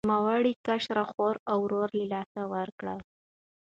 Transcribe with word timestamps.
نوموړي 0.09 0.53
کشره 0.65 1.03
خور 1.11 1.35
او 1.51 1.57
ورور 1.65 1.89
له 1.97 2.05
لاسه 2.13 2.41
ورکړل. 2.53 2.99